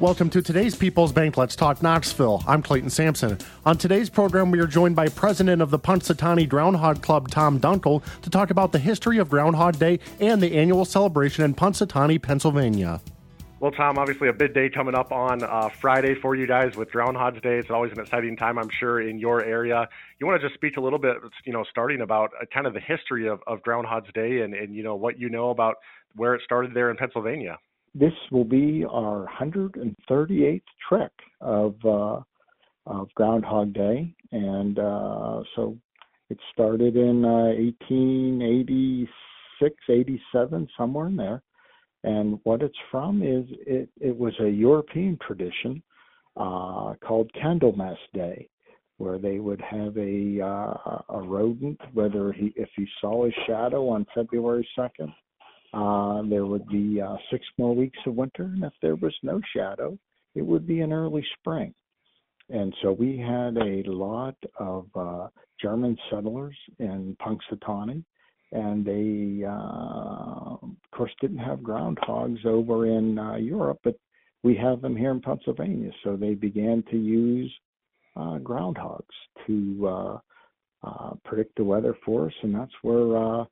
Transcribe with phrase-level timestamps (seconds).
[0.00, 2.44] Welcome to today's People's Bank Let's Talk Knoxville.
[2.46, 3.36] I'm Clayton Sampson.
[3.66, 8.04] On today's program, we are joined by President of the Punxsutawney Groundhog Club, Tom Dunkel,
[8.22, 13.00] to talk about the history of Groundhog Day and the annual celebration in Punxsutawney, Pennsylvania.
[13.58, 16.92] Well, Tom, obviously a big day coming up on uh, Friday for you guys with
[16.92, 17.58] Groundhog Day.
[17.58, 19.88] It's always an exciting time, I'm sure, in your area.
[20.20, 22.72] You want to just speak a little bit, you know, starting about uh, kind of
[22.72, 25.78] the history of, of Groundhog's Day and, and, you know, what you know about
[26.14, 27.58] where it started there in Pennsylvania
[27.98, 32.20] this will be our 138th trek of uh,
[32.86, 35.76] of Groundhog Day, and uh, so
[36.30, 41.42] it started in uh, 1886, 87, somewhere in there.
[42.04, 45.82] And what it's from is it, it was a European tradition
[46.36, 48.48] uh, called Candlemas Day,
[48.96, 53.88] where they would have a uh, a rodent, whether he if he saw his shadow
[53.88, 55.12] on February 2nd
[55.74, 59.40] uh, there would be uh, six more weeks of winter, and if there was no
[59.54, 59.98] shadow,
[60.34, 61.74] it would be an early spring.
[62.48, 65.28] And so we had a lot of uh,
[65.60, 68.02] German settlers in Punxsutawney,
[68.52, 73.96] and they, uh, of course, didn't have groundhogs over in uh, Europe, but
[74.42, 75.90] we have them here in Pennsylvania.
[76.02, 77.54] So they began to use
[78.16, 79.02] uh, groundhogs
[79.46, 80.18] to
[81.24, 83.44] predict the weather for us, and that's where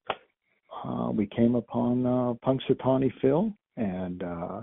[0.87, 4.61] uh, we came upon uh, Punxsutawney Phil, and uh,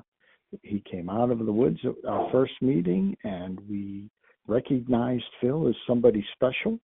[0.61, 4.09] he came out of the woods at our first meeting, and we
[4.47, 6.79] recognized Phil as somebody special,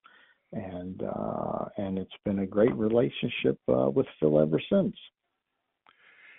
[0.53, 4.97] and uh, and it's been a great relationship uh, with Phil ever since.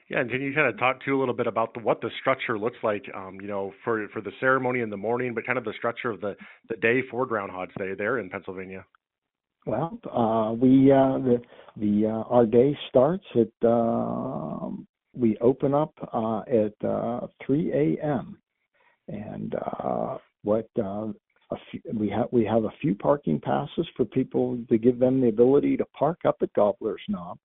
[0.10, 2.10] Yeah, and can you kind of talk to a little bit about the, what the
[2.20, 5.58] structure looks like, um, you know, for for the ceremony in the morning, but kind
[5.58, 6.36] of the structure of the
[6.68, 8.86] the day for Groundhog's Day there in Pennsylvania?
[9.66, 11.42] Well, uh, we uh, the
[11.78, 14.70] the uh, our day starts at uh,
[15.14, 18.38] we open up uh, at uh, 3 a.m.
[19.08, 21.08] and uh, what uh,
[21.52, 25.20] a few, we have we have a few parking passes for people to give them
[25.22, 27.38] the ability to park up at Gobbler's Knob,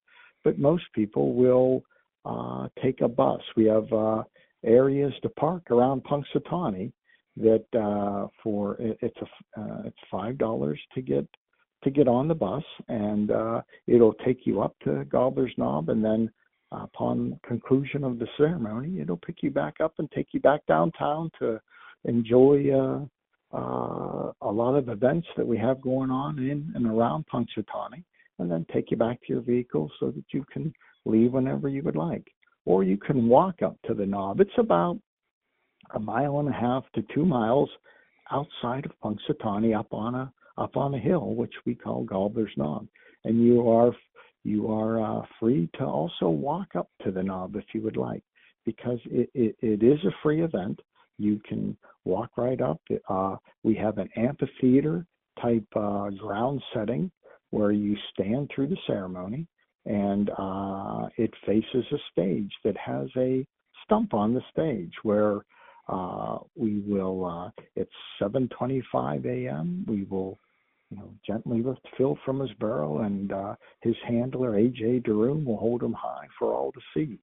[0.44, 1.82] but most people will
[2.24, 3.41] uh, take a bus.
[3.56, 4.22] We have uh,
[4.64, 6.92] areas to park around Punxsutawney
[7.36, 11.26] that uh, for it's a uh, it's five dollars to get
[11.84, 16.05] to get on the bus, and uh, it'll take you up to Gobbler's Knob, and
[16.05, 16.31] then
[16.72, 20.61] uh, upon conclusion of the ceremony, it'll pick you back up and take you back
[20.67, 21.61] downtown to
[22.05, 23.00] enjoy uh,
[23.56, 28.03] uh, a lot of events that we have going on in and around Punxsutawney,
[28.39, 30.72] and then take you back to your vehicle so that you can
[31.05, 32.27] leave whenever you would like.
[32.65, 34.41] Or you can walk up to the knob.
[34.41, 34.99] It's about
[35.95, 37.69] a mile and a half to two miles
[38.31, 42.87] outside of Punxsutawney up on a up on a hill, which we call Gobbler's Knob.
[43.25, 43.92] And you are
[44.44, 48.22] you are uh, free to also walk up to the knob if you would like,
[48.66, 50.78] because it, it, it is a free event.
[51.19, 52.81] You can walk right up.
[53.09, 55.06] Uh, we have an amphitheater
[55.41, 57.10] type uh, ground setting
[57.50, 59.47] where you stand through the ceremony,
[59.86, 63.47] and uh, it faces a stage that has a
[63.84, 65.44] stump on the stage where
[65.89, 67.25] uh, we will.
[67.25, 69.84] Uh, it's 7:25 a.m.
[69.89, 70.39] We will
[70.91, 75.56] you know, gently lift Phil from his burrow, and uh, his handler AJ Dereume will
[75.56, 77.19] hold him high for all to see.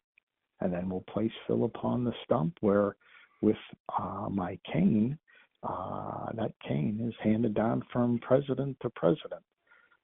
[0.59, 2.95] And then we'll place Phil upon the stump where,
[3.41, 3.57] with
[3.97, 5.17] uh, my cane,
[5.63, 9.41] uh, that cane is handed down from president to president.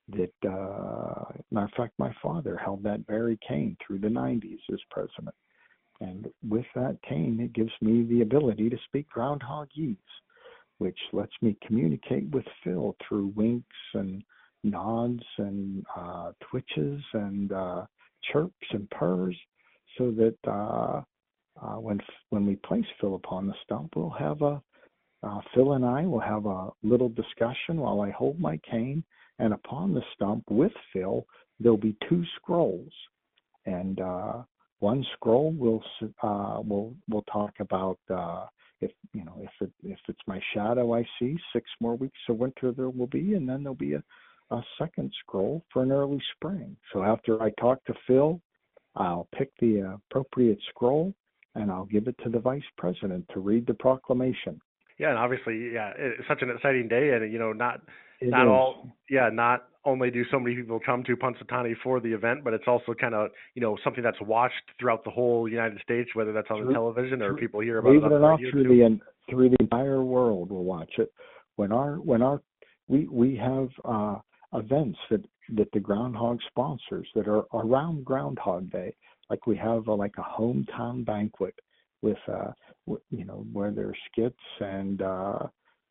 [0.09, 4.79] That, uh, matter of fact, my father held that very cane through the 90s as
[4.89, 5.35] president.
[5.99, 9.97] And with that cane, it gives me the ability to speak groundhogese
[10.77, 14.23] which lets me communicate with Phil through winks and
[14.63, 17.85] nods and uh, twitches and uh,
[18.31, 19.35] chirps and purrs,
[19.97, 21.01] so that uh,
[21.61, 24.61] uh, when when we place Phil upon the stump, we'll have a
[25.23, 29.03] uh, Phil and I will have a little discussion while I hold my cane,
[29.39, 31.25] and upon the stump with Phil,
[31.59, 32.91] there'll be two scrolls,
[33.65, 34.43] and uh,
[34.79, 35.83] one scroll will
[36.21, 38.45] uh, will will talk about uh,
[38.81, 42.37] if you know if it if it's my shadow I see, six more weeks of
[42.37, 44.03] winter there will be, and then there'll be a,
[44.51, 46.75] a second scroll for an early spring.
[46.93, 48.39] So after I talk to Phil,
[48.95, 51.13] I'll pick the appropriate scroll,
[51.55, 54.61] and I'll give it to the vice president to read the proclamation.
[54.99, 57.81] Yeah, and obviously, yeah, it's such an exciting day, and you know, not
[58.19, 58.49] It not is.
[58.49, 62.53] all, yeah, not only do so many people come to Punxsutawney for the event, but
[62.53, 66.33] it's also kind of you know something that's watched throughout the whole United States, whether
[66.33, 68.99] that's on the television or people hear about Believe it it or not, through the
[69.29, 71.11] through the entire world will watch it.
[71.55, 72.41] When our when our
[72.87, 74.17] we we have uh,
[74.53, 75.23] events that
[75.55, 78.93] that the Groundhog sponsors that are around Groundhog Day,
[79.29, 81.55] like we have a, like a hometown banquet
[82.01, 82.51] with uh
[83.09, 85.39] you know where there's skits and uh,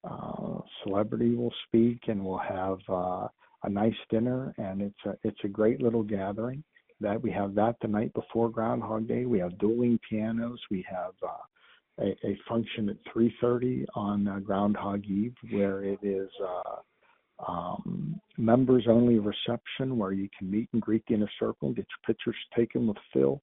[0.09, 3.27] uh, celebrity will speak and we'll have uh,
[3.67, 6.63] a nice dinner and it's a it's a great little gathering.
[7.01, 9.27] That we have that the night before Groundhog Day.
[9.27, 10.59] We have dueling pianos.
[10.71, 16.31] We have uh, a, a function at 3:30 on uh, Groundhog Eve, where it is
[16.43, 21.85] uh, um, members only reception, where you can meet and greet the inner circle, get
[21.85, 23.41] your pictures taken with Phil.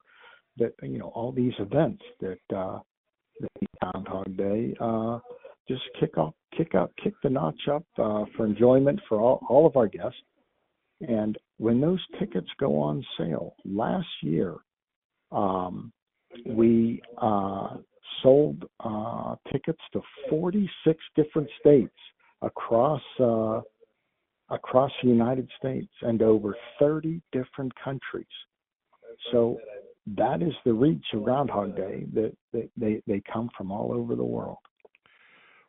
[0.58, 2.80] That you know all these events that uh,
[3.40, 5.19] that Groundhog Day uh,
[5.68, 9.65] just kick off, kick up, kick the notch up uh, for enjoyment for all, all
[9.65, 10.18] of our guests.
[11.01, 14.56] And when those tickets go on sale, last year
[15.31, 15.92] um,
[16.45, 17.77] we uh,
[18.21, 21.94] sold uh, tickets to 46 different states
[22.42, 23.62] across uh,
[24.50, 28.25] across the United States and over 30 different countries.
[29.31, 29.57] So
[30.16, 32.06] that is the reach of Groundhog Day.
[32.13, 34.57] That they, they they come from all over the world.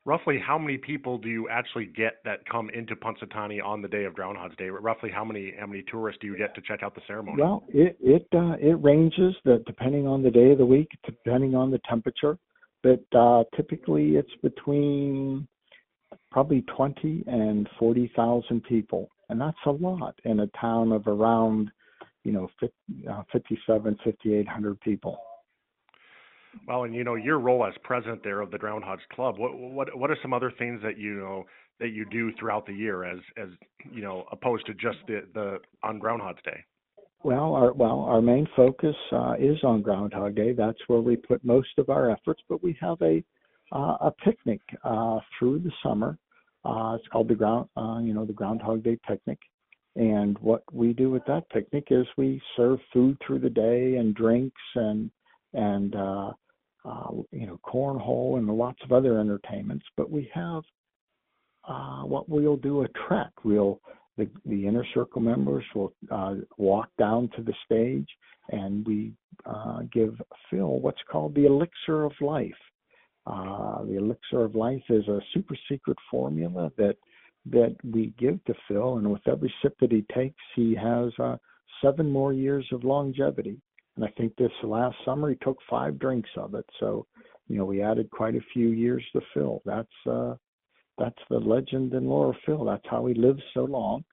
[0.06, 4.04] Roughly, how many people do you actually get that come into Punxsutawney on the day
[4.04, 4.68] of Groundhog's Day?
[4.68, 7.40] Roughly, how many how many tourists do you get to check out the ceremony?
[7.40, 11.54] Well, it it uh, it ranges that depending on the day of the week, depending
[11.54, 12.36] on the temperature.
[12.82, 15.48] But uh, typically, it's between
[16.30, 21.70] probably twenty and forty thousand people, and that's a lot in a town of around,
[22.24, 22.74] you know, 50,
[23.08, 25.18] uh, 57, 5800 people.
[26.66, 29.38] Well, and you know your role as president there of the Groundhogs Club.
[29.38, 31.44] What what what are some other things that you know
[31.80, 33.48] that you do throughout the year as as
[33.92, 36.64] you know opposed to just the the on Groundhog's Day?
[37.22, 40.52] Well, our well, our main focus uh, is on Groundhog Day.
[40.52, 42.42] That's where we put most of our efforts.
[42.48, 43.24] But we have a
[43.72, 46.18] uh, a picnic uh, through the summer.
[46.64, 49.38] Uh, it's called the ground, uh, you know, the Groundhog Day picnic.
[49.96, 54.14] And what we do with that picnic is we serve food through the day and
[54.14, 55.10] drinks and
[55.52, 56.32] and uh,
[56.84, 59.84] uh, you know cornhole and lots of other entertainments.
[59.96, 60.62] But we have
[61.66, 63.30] uh, what we'll do a trek.
[63.44, 63.80] We'll
[64.16, 68.08] the, the inner circle members will uh, walk down to the stage
[68.50, 69.12] and we
[69.46, 70.20] uh, give
[70.50, 72.52] Phil what's called the elixir of life.
[73.26, 76.96] Uh, the elixir of life is a super secret formula that
[77.46, 81.36] that we give to Phil, and with every sip that he takes, he has uh,
[81.82, 83.60] seven more years of longevity.
[83.96, 87.06] And I think this last summer he took five drinks of it, so
[87.48, 89.62] you know we added quite a few years to Phil.
[89.64, 90.34] That's uh,
[90.98, 92.64] that's the legend and lore of Phil.
[92.64, 94.04] That's how he lived so long.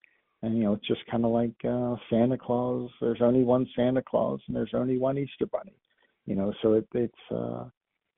[0.44, 2.90] And you know, it's just kind of like uh, Santa Claus.
[3.00, 5.76] There's only one Santa Claus, and there's only one Easter Bunny.
[6.26, 7.66] You know, so it, it's uh,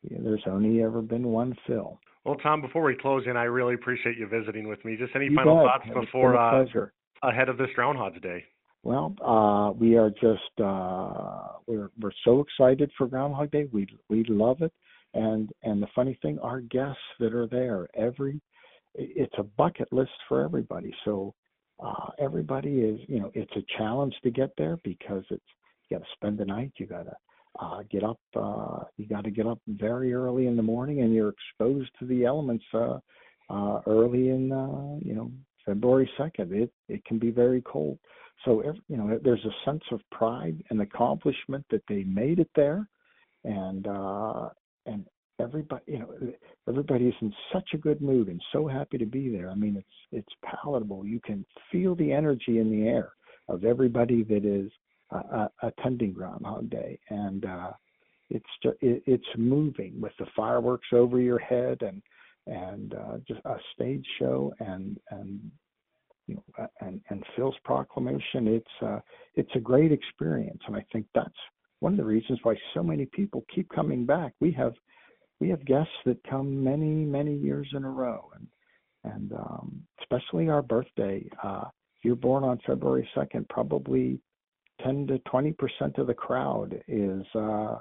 [0.03, 1.99] yeah, there's only ever been one Phil.
[2.25, 4.95] Well, Tom, before we close in, I really appreciate you visiting with me.
[4.95, 5.65] Just any You final bet.
[5.65, 6.65] thoughts before uh,
[7.21, 8.43] ahead of this Groundhog's Day?
[8.83, 13.67] Well, uh, we are just uh, we're we're so excited for Groundhog Day.
[13.71, 14.73] We we love it,
[15.13, 18.41] and and the funny thing, our guests that are there, every
[18.93, 20.93] it's a bucket list for everybody.
[21.05, 21.33] So
[21.83, 25.41] uh, everybody is, you know, it's a challenge to get there because it's
[25.89, 26.73] you got to spend the night.
[26.77, 27.15] You got to
[27.61, 28.19] uh, get up.
[28.35, 32.05] Uh, you got to get up very early in the morning, and you're exposed to
[32.05, 32.99] the elements uh,
[33.49, 35.31] uh, early in, uh, you know,
[35.65, 36.51] February second.
[36.53, 37.97] It it can be very cold.
[38.45, 42.49] So every, you know, there's a sense of pride and accomplishment that they made it
[42.55, 42.87] there,
[43.43, 44.49] and uh,
[44.85, 45.05] and
[45.39, 46.33] everybody, you know,
[46.67, 49.49] everybody is in such a good mood and so happy to be there.
[49.49, 51.05] I mean, it's it's palatable.
[51.05, 53.13] You can feel the energy in the air
[53.47, 54.71] of everybody that is
[55.11, 57.71] uh, uh, attending Groundhog Day, and uh,
[58.29, 62.01] it's just, it, it's moving with the fireworks over your head and
[62.45, 65.39] and uh, just a stage show and and
[66.27, 68.47] you know and and Phil's proclamation.
[68.47, 68.99] It's uh,
[69.35, 71.29] it's a great experience, and I think that's
[71.79, 74.33] one of the reasons why so many people keep coming back.
[74.39, 74.73] We have
[75.39, 78.47] we have guests that come many many years in a row, and
[79.13, 81.27] and um, especially our birthday.
[81.43, 81.65] Uh,
[82.03, 84.19] you're born on February second, probably
[84.81, 87.77] ten to twenty percent of the crowd is uh,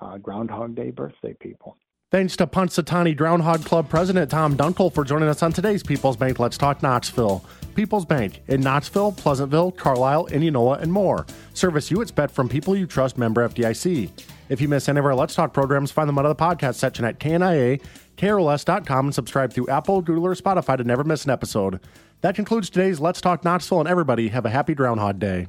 [0.00, 1.76] uh, Groundhog Day birthday people.
[2.14, 6.38] Thanks to Punxsutawney Groundhog Club President Tom Dunkel for joining us on today's People's Bank
[6.38, 7.44] Let's Talk Knoxville.
[7.74, 11.26] People's Bank in Knoxville, Pleasantville, Carlisle, Indianola, and more.
[11.54, 14.12] Service you expect from people you trust, member FDIC.
[14.48, 17.04] If you miss any of our Let's Talk programs, find them under the podcast section
[17.04, 17.82] at KNIA,
[18.16, 21.80] KROS.com, and subscribe through Apple, Google, or Spotify to never miss an episode.
[22.20, 25.48] That concludes today's Let's Talk Knoxville, and everybody have a happy Groundhog Day.